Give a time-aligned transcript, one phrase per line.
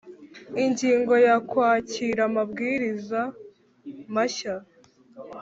[0.63, 3.21] Ingingo ya Kwakira amabwiriza
[4.13, 4.55] mashya